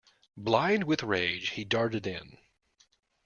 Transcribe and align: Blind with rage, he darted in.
Blind 0.35 0.85
with 0.85 1.03
rage, 1.03 1.49
he 1.51 1.63
darted 1.63 2.07
in. 2.07 2.39